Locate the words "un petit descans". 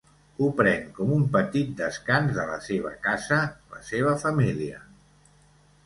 1.17-2.33